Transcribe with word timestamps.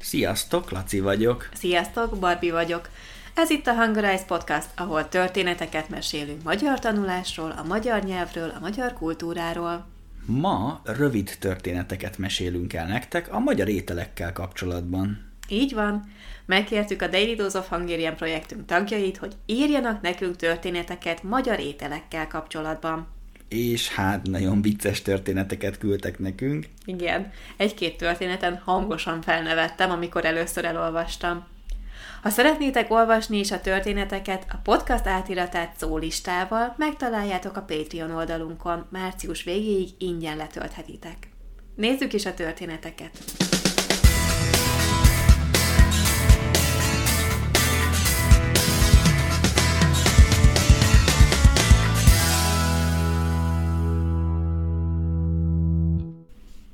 Sziasztok, 0.00 0.70
Laci 0.70 1.00
vagyok. 1.00 1.48
Sziasztok, 1.52 2.18
Barbi 2.18 2.50
vagyok. 2.50 2.88
Ez 3.34 3.50
itt 3.50 3.66
a 3.66 3.74
Hungarize 3.74 4.24
Podcast, 4.24 4.68
ahol 4.76 5.08
történeteket 5.08 5.88
mesélünk 5.88 6.42
magyar 6.42 6.78
tanulásról, 6.78 7.50
a 7.50 7.62
magyar 7.62 8.02
nyelvről, 8.02 8.52
a 8.56 8.60
magyar 8.60 8.92
kultúráról. 8.92 9.86
Ma 10.26 10.80
rövid 10.84 11.36
történeteket 11.40 12.18
mesélünk 12.18 12.72
el 12.72 12.86
nektek 12.86 13.32
a 13.32 13.38
magyar 13.38 13.68
ételekkel 13.68 14.32
kapcsolatban. 14.32 15.32
Így 15.48 15.74
van. 15.74 16.12
Megkértük 16.46 17.02
a 17.02 17.08
Daily 17.08 17.34
Dose 17.34 17.58
of 17.58 17.68
Hungarian 17.68 18.16
projektünk 18.16 18.66
tagjait, 18.66 19.16
hogy 19.16 19.36
írjanak 19.46 20.00
nekünk 20.00 20.36
történeteket 20.36 21.22
magyar 21.22 21.60
ételekkel 21.60 22.26
kapcsolatban. 22.26 23.06
És 23.50 23.88
hát 23.88 24.26
nagyon 24.26 24.62
vicces 24.62 25.02
történeteket 25.02 25.78
küldtek 25.78 26.18
nekünk. 26.18 26.68
Igen, 26.84 27.32
egy-két 27.56 27.96
történeten 27.96 28.60
hangosan 28.64 29.20
felnevettem, 29.22 29.90
amikor 29.90 30.24
először 30.24 30.64
elolvastam. 30.64 31.46
Ha 32.22 32.30
szeretnétek 32.30 32.90
olvasni 32.90 33.38
is 33.38 33.50
a 33.50 33.60
történeteket, 33.60 34.46
a 34.48 34.56
podcast 34.62 35.06
átiratát 35.06 35.74
szólistával 35.78 36.74
megtaláljátok 36.78 37.56
a 37.56 37.62
Patreon 37.62 38.10
oldalunkon, 38.10 38.86
március 38.90 39.42
végéig 39.42 39.88
ingyen 39.98 40.36
letölthetitek. 40.36 41.16
Nézzük 41.74 42.12
is 42.12 42.26
a 42.26 42.34
történeteket! 42.34 43.10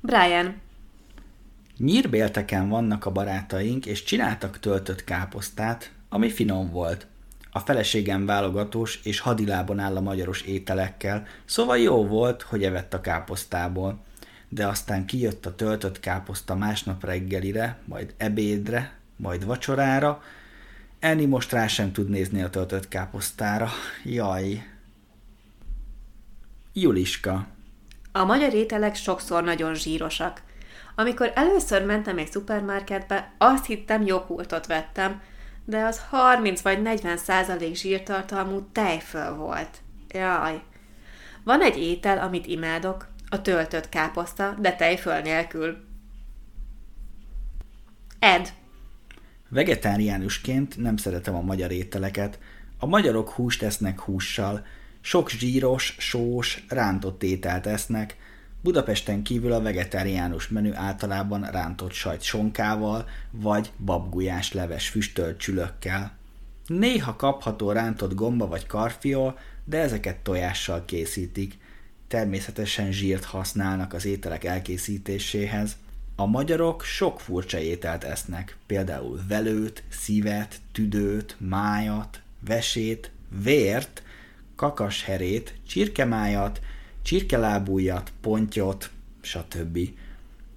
Brian, 0.06 0.60
Nyírbélteken 1.78 2.69
vannak 2.69 3.06
a 3.06 3.12
barátaink, 3.12 3.87
és 3.87 4.02
csináltak 4.02 4.59
töltött 4.59 5.05
káposztát, 5.05 5.91
ami 6.09 6.30
finom 6.30 6.71
volt. 6.71 7.07
A 7.51 7.59
feleségem 7.59 8.26
válogatós 8.26 9.01
és 9.02 9.21
hadilában 9.21 9.79
áll 9.79 9.96
a 9.96 10.01
magyaros 10.01 10.40
ételekkel, 10.40 11.26
szóval 11.45 11.79
jó 11.79 12.07
volt, 12.07 12.43
hogy 12.43 12.65
evett 12.65 12.95
a 12.95 13.01
káposztából. 13.01 14.01
De 14.48 14.66
aztán 14.66 15.07
kijött 15.07 15.46
a 15.46 15.54
töltött 15.54 16.01
káposzta 16.01 16.54
másnap 16.54 17.04
reggelire, 17.04 17.79
majd 17.85 18.15
ebédre, 18.16 18.98
majd 19.16 19.45
vacsorára. 19.45 20.23
Enni 20.98 21.24
most 21.24 21.52
rá 21.52 21.66
sem 21.66 21.93
tud 21.93 22.09
nézni 22.09 22.43
a 22.43 22.51
töltött 22.51 22.88
káposztára. 22.88 23.68
Jaj. 24.04 24.66
Juliska. 26.73 27.54
A 28.16 28.24
magyar 28.24 28.54
ételek 28.54 28.95
sokszor 28.95 29.45
nagyon 29.45 29.74
zsírosak. 29.74 30.42
Amikor 30.95 31.32
először 31.34 31.84
mentem 31.84 32.18
egy 32.18 32.30
szupermarketbe, 32.30 33.32
azt 33.38 33.66
hittem 33.66 34.02
joghurtot 34.02 34.66
vettem, 34.66 35.20
de 35.64 35.84
az 35.84 36.00
30 36.08 36.60
vagy 36.60 36.82
40 36.82 37.16
százalék 37.16 37.74
zsírtartalmú 37.74 38.68
tejföl 38.73 39.34
volt. 39.34 39.78
Jaj. 40.08 40.62
Van 41.45 41.62
egy 41.62 41.78
étel, 41.78 42.18
amit 42.18 42.46
imádok, 42.46 43.08
a 43.28 43.42
töltött 43.42 43.88
káposzta, 43.88 44.56
de 44.58 44.73
tejföl 44.73 45.20
nélkül. 45.20 45.76
Ed. 48.18 48.52
Vegetáriánusként 49.48 50.76
nem 50.76 50.96
szeretem 50.96 51.34
a 51.34 51.40
magyar 51.40 51.70
ételeket. 51.70 52.38
A 52.78 52.86
magyarok 52.86 53.30
húst 53.30 53.62
esznek 53.62 54.01
hússal, 54.01 54.66
sok 55.07 55.30
zsíros, 55.30 55.96
sós, 55.99 56.65
rántott 56.68 57.23
ételt 57.23 57.66
esznek, 57.66 58.16
Budapesten 58.60 59.23
kívül 59.23 59.52
a 59.52 59.60
vegetáriánus 59.60 60.48
menü 60.48 60.73
általában 60.74 61.43
rántott 61.51 61.93
sajt 61.93 62.23
sonkával, 62.23 63.09
vagy 63.30 63.73
babgulyás 63.85 64.53
leves 64.53 64.88
füstölt 64.88 65.38
csülökkel. 65.38 66.16
Néha 66.66 67.16
kapható 67.16 67.72
rántott 67.72 68.15
gomba 68.15 68.47
vagy 68.47 68.66
karfiol, 68.66 69.38
de 69.65 69.78
ezeket 69.78 70.16
tojással 70.16 70.84
készítik. 70.84 71.59
Természetesen 72.09 72.92
zsírt 72.92 73.25
használnak 73.25 73.92
az 73.92 74.04
ételek 74.04 74.44
elkészítéséhez. 74.44 75.76
A 76.16 76.26
magyarok 76.26 76.84
sok 76.84 77.20
furcsa 77.20 77.59
ételt 77.59 78.04
esznek, 78.04 78.56
például 78.66 79.20
velőt, 79.28 79.82
szívet, 79.88 80.60
tüdőt, 80.72 81.36
májat, 81.38 82.20
vesét, 82.41 83.10
vért, 83.42 84.03
kakasherét, 84.56 85.54
csirkemájat, 85.66 86.60
csirkelábújat, 87.02 88.12
pontyot, 88.20 88.90
stb. 89.20 89.78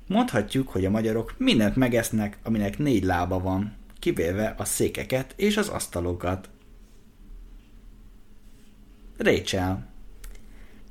Mondhatjuk, 0.08 0.70
hogy 0.70 0.86
a 0.86 0.90
magyarok 0.90 1.34
mindent 1.38 1.76
megesznek, 1.76 2.38
aminek 2.44 2.78
négy 2.78 3.04
lába 3.04 3.40
van, 3.40 3.76
kivéve 4.00 4.56
a 4.58 4.66
székeket 4.66 5.34
és 5.36 5.58
az 5.58 5.68
asztalokat. 5.68 6.50
Rachel. 9.18 9.88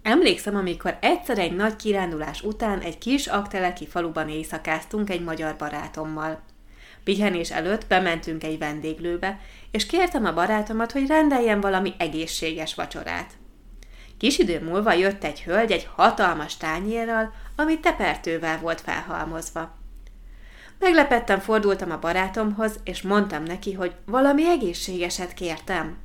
Emlékszem, 0.02 0.56
amikor 0.56 0.98
egyszer 1.00 1.38
egy 1.38 1.56
nagy 1.56 1.76
kirándulás 1.76 2.42
után 2.42 2.80
egy 2.80 2.98
kis 2.98 3.26
akteleki 3.26 3.86
faluban 3.86 4.28
éjszakáztunk 4.28 5.10
egy 5.10 5.24
magyar 5.24 5.56
barátommal. 5.56 6.40
Pihenés 7.04 7.50
előtt 7.50 7.86
bementünk 7.86 8.44
egy 8.44 8.58
vendéglőbe, 8.58 9.40
és 9.70 9.86
kértem 9.86 10.24
a 10.24 10.34
barátomat, 10.34 10.92
hogy 10.92 11.06
rendeljen 11.06 11.60
valami 11.60 11.94
egészséges 11.98 12.74
vacsorát. 12.74 13.32
Kis 14.18 14.38
idő 14.38 14.60
múlva 14.64 14.92
jött 14.92 15.24
egy 15.24 15.42
hölgy 15.42 15.72
egy 15.72 15.88
hatalmas 15.94 16.56
tányérral, 16.56 17.32
ami 17.56 17.80
tepertővel 17.80 18.58
volt 18.58 18.80
felhalmozva. 18.80 19.76
Meglepetten 20.78 21.40
fordultam 21.40 21.90
a 21.90 21.98
barátomhoz, 21.98 22.80
és 22.84 23.02
mondtam 23.02 23.42
neki, 23.42 23.72
hogy 23.72 23.94
valami 24.06 24.48
egészségeset 24.48 25.34
kértem. 25.34 25.96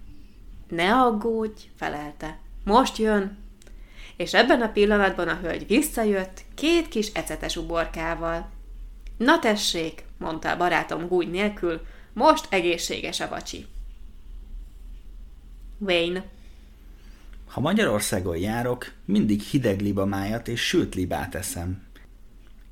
Ne 0.67 0.95
aggódj, 0.95 1.61
felelte. 1.77 2.37
Most 2.63 2.97
jön. 2.97 3.37
És 4.17 4.33
ebben 4.33 4.61
a 4.61 4.71
pillanatban 4.71 5.27
a 5.27 5.39
hölgy 5.41 5.67
visszajött, 5.67 6.41
két 6.55 6.87
kis 6.87 7.07
ecetes 7.07 7.55
uborkával. 7.55 8.49
Na 9.17 9.39
tessék, 9.39 10.03
mondta 10.23 10.51
a 10.51 10.57
barátom 10.57 11.07
gúgy 11.07 11.29
nélkül, 11.29 11.81
most 12.13 12.47
egészséges 12.50 13.19
a 13.19 13.29
vacsi. 13.29 13.66
Wayne 15.78 16.23
Ha 17.47 17.59
Magyarországon 17.59 18.38
járok, 18.38 18.91
mindig 19.06 19.41
hideg 19.41 19.81
libamájat 19.81 20.47
és 20.47 20.67
sült 20.67 20.95
libát 20.95 21.35
eszem. 21.35 21.83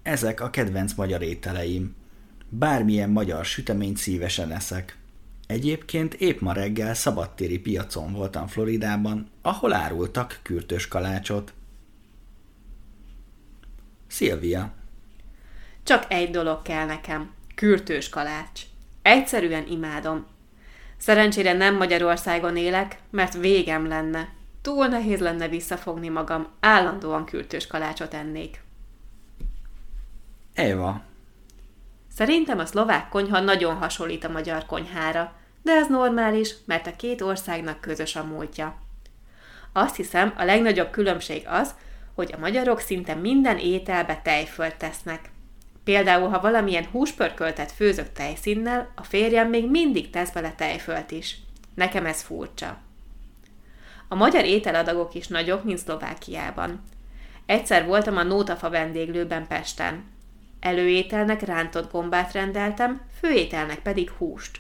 Ezek 0.02 0.42
a 0.42 0.50
kedvenc 0.50 0.94
magyar 0.94 1.22
ételeim. 1.22 1.96
Bármilyen 2.50 3.10
magyar 3.10 3.46
süteményt 3.46 3.98
szívesen 3.98 4.52
eszek. 4.52 4.98
Egyébként 5.48 6.14
épp 6.14 6.40
ma 6.40 6.54
reggel 6.54 6.94
szabadtéri 6.94 7.60
piacon 7.60 8.14
voltam 8.14 8.48
Floridában, 8.48 9.30
ahol 9.42 9.74
árultak 9.74 10.40
kürtös 10.44 10.88
kalácsot. 10.88 11.54
Szilvia. 14.08 14.74
Csak 15.84 16.06
egy 16.10 16.30
dolog 16.30 16.62
kell 16.62 16.86
nekem. 16.86 17.32
Kürtős 17.62 18.10
kalács. 18.10 18.62
Egyszerűen 19.02 19.68
imádom. 19.68 20.26
Szerencsére 20.98 21.54
nem 21.54 21.76
Magyarországon 21.76 22.58
élek, 22.58 22.98
mert 23.10 23.34
végem 23.34 23.88
lenne. 23.88 24.30
Túl 24.62 24.88
nehéz 24.88 25.20
lenne 25.20 25.48
visszafogni 25.48 26.10
magam, 26.10 26.48
állandóan 26.60 27.26
kürtős 27.26 27.68
kalácsot 27.68 28.14
ennék. 28.14 28.62
Eva. 30.54 31.02
Szerintem 32.16 32.60
a 32.60 32.66
szlovák 32.66 33.10
konyha 33.10 33.40
nagyon 33.40 33.76
hasonlít 33.76 34.24
a 34.24 34.32
magyar 34.32 34.66
konyhára, 34.66 35.34
de 35.64 35.72
ez 35.72 35.88
normális, 35.88 36.54
mert 36.66 36.88
a 36.88 36.96
két 36.96 37.22
országnak 37.22 37.82
közös 37.82 38.16
a 38.16 38.24
múltja. 38.24 38.76
Azt 39.74 39.96
hiszem, 39.96 40.34
a 40.38 40.44
legnagyobb 40.44 40.90
különbség 40.90 41.48
az, 41.48 41.76
hogy 42.16 42.34
a 42.34 42.40
magyarok 42.40 42.80
szinte 42.80 43.14
minden 43.14 43.58
ételbe 43.58 44.22
tejfölt 44.24 44.76
tesznek. 44.76 45.31
Például, 45.84 46.30
ha 46.30 46.40
valamilyen 46.40 46.88
húspörköltet 46.92 47.72
főzök 47.72 48.12
tejszínnel, 48.12 48.92
a 48.96 49.04
férjem 49.04 49.50
még 49.50 49.70
mindig 49.70 50.10
tesz 50.10 50.32
bele 50.32 50.54
tejfölt 50.58 51.12
is. 51.12 51.38
Nekem 51.76 52.06
ez 52.06 52.22
furcsa. 52.22 52.78
A 54.08 54.16
magyar 54.16 54.46
ételadagok 54.46 55.14
is 55.14 55.28
nagyok, 55.28 55.64
mint 55.64 55.78
Szlovákiában. 55.78 56.84
Egyszer 57.46 57.86
voltam 57.86 58.18
a 58.18 58.24
Nótafa 58.24 58.70
vendéglőben 58.70 59.48
Pesten. 59.48 60.04
Előételnek 60.60 61.42
rántott 61.42 61.92
gombát 61.92 62.34
rendeltem, 62.34 63.02
főételnek 63.20 63.80
pedig 63.80 64.10
húst. 64.10 64.60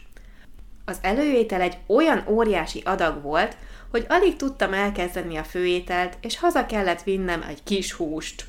Az 0.86 0.98
előétel 1.02 1.62
egy 1.62 1.78
olyan 1.88 2.24
óriási 2.28 2.82
adag 2.86 3.22
volt, 3.22 3.58
hogy 3.90 4.06
alig 4.10 4.36
tudtam 4.36 4.74
elkezdeni 4.74 5.38
a 5.38 5.44
főételt, 5.44 6.18
és 6.22 6.40
haza 6.40 6.66
kellett 6.66 7.04
vinnem 7.04 7.42
egy 7.42 7.64
kis 7.64 7.94
húst. 7.94 8.46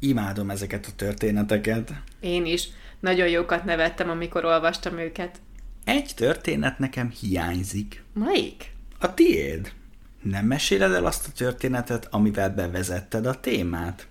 Imádom 0.00 0.50
ezeket 0.50 0.86
a 0.86 0.94
történeteket. 0.96 1.92
Én 2.20 2.46
is. 2.46 2.68
Nagyon 3.00 3.28
jókat 3.28 3.64
nevettem, 3.64 4.10
amikor 4.10 4.44
olvastam 4.44 4.98
őket. 4.98 5.40
Egy 5.84 6.12
történet 6.16 6.78
nekem 6.78 7.10
hiányzik. 7.20 8.02
Melyik? 8.14 8.72
A 8.98 9.14
tiéd. 9.14 9.72
Nem 10.22 10.46
meséled 10.46 10.92
el 10.92 11.06
azt 11.06 11.26
a 11.26 11.32
történetet, 11.36 12.06
amivel 12.10 12.50
bevezetted 12.50 13.26
a 13.26 13.40
témát? 13.40 14.08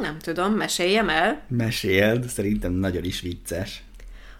Nem 0.00 0.18
tudom, 0.18 0.52
meséljem 0.52 1.08
el. 1.08 1.42
Meséld, 1.48 2.28
szerintem 2.28 2.72
nagyon 2.72 3.04
is 3.04 3.20
vicces. 3.20 3.82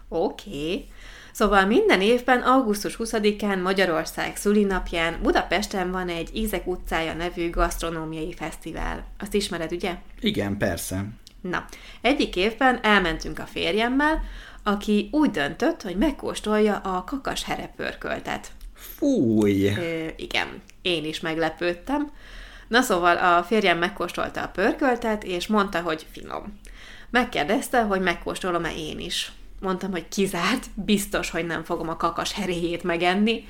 Oké. 0.07 0.49
Okay. 0.49 0.85
Szóval 1.31 1.65
minden 1.65 2.01
évben 2.01 2.41
augusztus 2.41 2.95
20-án 2.99 3.61
Magyarország 3.61 4.35
szülinapján 4.35 5.19
Budapesten 5.21 5.91
van 5.91 6.09
egy 6.09 6.29
Ízek 6.33 6.67
utcája 6.67 7.13
nevű 7.13 7.49
gasztronómiai 7.49 8.33
fesztivál. 8.33 9.05
Azt 9.19 9.33
ismered, 9.33 9.71
ugye? 9.71 9.95
Igen, 10.19 10.57
persze. 10.57 11.05
Na, 11.41 11.65
egyik 12.01 12.35
évben 12.35 12.79
elmentünk 12.81 13.39
a 13.39 13.45
férjemmel, 13.45 14.23
aki 14.63 15.09
úgy 15.11 15.31
döntött, 15.31 15.81
hogy 15.81 15.97
megkóstolja 15.97 16.75
a 16.77 17.03
kakas 17.03 17.43
herepörköltet. 17.43 18.51
Fúj! 18.73 19.67
Ö, 19.67 20.07
igen, 20.15 20.47
én 20.81 21.05
is 21.05 21.19
meglepődtem. 21.19 22.11
Na 22.67 22.81
szóval 22.81 23.17
a 23.17 23.43
férjem 23.43 23.77
megkóstolta 23.77 24.41
a 24.41 24.47
pörköltet, 24.47 25.23
és 25.23 25.47
mondta, 25.47 25.81
hogy 25.81 26.05
finom. 26.11 26.59
Megkérdezte, 27.09 27.81
hogy 27.81 28.01
megkóstolom-e 28.01 28.71
én 28.75 28.99
is. 28.99 29.31
Mondtam, 29.59 29.91
hogy 29.91 30.07
kizárt, 30.07 30.69
biztos, 30.73 31.29
hogy 31.29 31.45
nem 31.45 31.63
fogom 31.63 31.89
a 31.89 31.97
kakas 31.97 32.33
heréjét 32.33 32.83
megenni. 32.83 33.47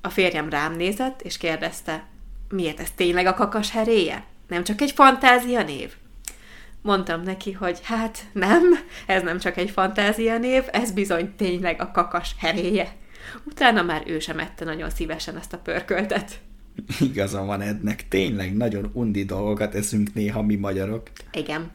A 0.00 0.08
férjem 0.08 0.50
rám 0.50 0.76
nézett, 0.76 1.22
és 1.22 1.36
kérdezte, 1.36 2.06
miért 2.48 2.80
ez 2.80 2.90
tényleg 2.90 3.26
a 3.26 3.34
kakas 3.34 3.70
heréje? 3.70 4.24
Nem 4.48 4.64
csak 4.64 4.80
egy 4.80 4.90
fantázia 4.90 5.62
név? 5.62 5.94
Mondtam 6.82 7.22
neki, 7.22 7.52
hogy 7.52 7.78
hát 7.82 8.26
nem, 8.32 8.62
ez 9.06 9.22
nem 9.22 9.38
csak 9.38 9.56
egy 9.56 9.70
fantázia 9.70 10.38
név, 10.38 10.62
ez 10.72 10.92
bizony 10.92 11.34
tényleg 11.36 11.80
a 11.80 11.90
kakas 11.90 12.34
heréje. 12.38 12.96
Utána 13.44 13.82
már 13.82 14.02
ő 14.06 14.18
sem 14.18 14.38
ette 14.38 14.64
nagyon 14.64 14.90
szívesen 14.90 15.36
ezt 15.36 15.52
a 15.52 15.58
pörköltet. 15.58 16.40
Igaza 17.00 17.44
van 17.44 17.60
Ednek, 17.60 18.08
tényleg 18.08 18.56
nagyon 18.56 18.90
undi 18.92 19.24
dolgokat 19.24 19.74
eszünk 19.74 20.14
néha 20.14 20.42
mi 20.42 20.54
magyarok. 20.54 21.10
Igen. 21.32 21.70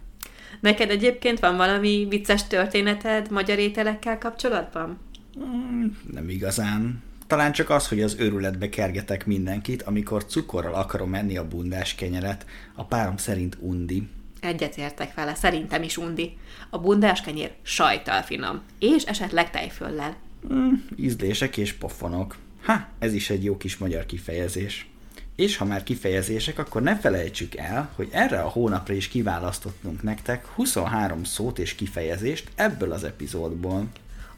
Neked 0.60 0.90
egyébként 0.90 1.40
van 1.40 1.58
valami 1.58 2.06
vicces 2.10 2.48
történeted 2.48 3.32
magyar 3.32 3.60
ételekkel 3.60 4.18
kapcsolatban? 4.18 4.98
Mm, 5.40 5.86
nem 6.12 6.30
igazán. 6.30 7.04
Talán 7.28 7.52
csak 7.52 7.70
az, 7.70 7.88
hogy 7.88 8.02
az 8.02 8.16
őrületbe 8.20 8.70
kergetek 8.70 9.26
mindenkit, 9.26 9.82
amikor 9.82 10.26
cukorral 10.26 10.74
akarom 10.74 11.14
enni 11.14 11.38
a 11.38 11.48
bundás 11.48 11.96
kenyeret. 11.96 12.46
A 12.76 12.86
párom 12.86 13.18
szerint 13.18 13.58
undi. 13.60 14.08
Egyetértek 14.42 15.14
vele, 15.14 15.36
szerintem 15.36 15.84
is 15.84 15.98
undi. 15.98 16.38
A 16.70 16.80
bundás 16.80 17.22
kenyér 17.22 17.52
sajtal 17.62 18.22
finom, 18.22 18.62
és 18.80 19.04
esetleg 19.04 19.50
tejföllel. 19.50 20.16
Mm, 20.54 20.74
ízlések 20.96 21.58
és 21.58 21.74
pofonok. 21.74 22.38
Ha, 22.64 22.88
ez 23.00 23.14
is 23.14 23.30
egy 23.30 23.44
jó 23.44 23.58
kis 23.58 23.78
magyar 23.78 24.06
kifejezés. 24.06 24.88
És 25.36 25.58
ha 25.58 25.66
már 25.66 25.84
kifejezések, 25.84 26.60
akkor 26.60 26.82
ne 26.82 26.98
felejtsük 26.98 27.56
el, 27.56 27.90
hogy 27.96 28.10
erre 28.12 28.42
a 28.42 28.50
hónapra 28.50 28.94
is 28.94 29.08
kiválasztottunk 29.08 30.04
nektek 30.04 30.46
23 30.46 31.24
szót 31.24 31.60
és 31.60 31.76
kifejezést 31.76 32.50
ebből 32.56 32.92
az 32.92 33.04
epizódból. 33.04 33.88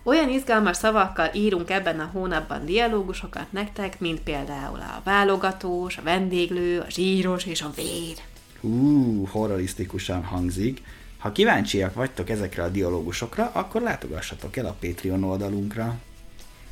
Olyan 0.04 0.30
izgalmas 0.30 0.78
szavakkal 0.78 1.30
írunk 1.34 1.70
ebben 1.70 2.00
a 2.00 2.10
hónapban 2.14 2.66
dialógusokat 2.66 3.52
nektek, 3.52 4.00
mint 4.00 4.20
például 4.20 4.80
a 4.80 5.02
válogatós, 5.04 5.98
a 5.98 6.02
vendéglő, 6.02 6.80
a 6.80 6.90
zsíros 6.90 7.46
és 7.46 7.62
a 7.62 7.72
vér. 7.76 8.16
Hú, 8.60 9.26
horrorisztikusan 9.26 10.24
hangzik. 10.24 10.82
Ha 11.18 11.32
kíváncsiak 11.32 11.94
vagytok 11.94 12.30
ezekre 12.30 12.64
a 12.64 12.70
dialógusokra, 12.70 13.52
akkor 13.54 13.82
látogassatok 13.82 14.58
el 14.58 14.66
a 14.66 14.76
Patreon 14.80 15.24
oldalunkra. 15.24 15.96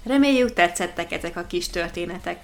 Reméljük 0.04 0.54
tetszettek 0.54 1.12
ezek 1.12 1.38
a 1.38 1.46
kis 1.48 1.68
történetek. 1.68 2.38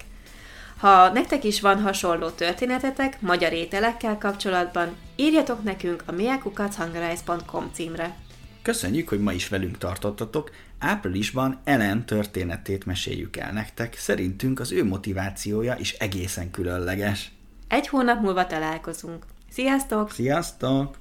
Ha 0.80 1.12
nektek 1.12 1.44
is 1.44 1.60
van 1.60 1.80
hasonló 1.80 2.28
történetetek 2.28 3.20
magyar 3.20 3.52
ételekkel 3.52 4.18
kapcsolatban, 4.18 4.96
írjatok 5.16 5.62
nekünk 5.62 6.02
a 6.06 6.12
miakukachangarais.com 6.12 7.70
címre. 7.72 8.16
Köszönjük, 8.62 9.08
hogy 9.08 9.20
ma 9.20 9.32
is 9.32 9.48
velünk 9.48 9.78
tartottatok. 9.78 10.50
Áprilisban 10.78 11.60
Ellen 11.64 12.06
történetét 12.06 12.84
meséljük 12.84 13.36
el 13.36 13.52
nektek. 13.52 13.94
Szerintünk 13.96 14.60
az 14.60 14.72
ő 14.72 14.84
motivációja 14.84 15.76
is 15.78 15.92
egészen 15.92 16.50
különleges. 16.50 17.32
Egy 17.68 17.88
hónap 17.88 18.20
múlva 18.20 18.46
találkozunk. 18.46 19.24
Sziasztok! 19.50 20.10
Sziasztok! 20.10 20.96